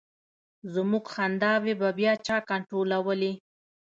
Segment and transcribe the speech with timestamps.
[0.73, 3.31] زمونږ خنداوې به بیا چا کنټرولولې.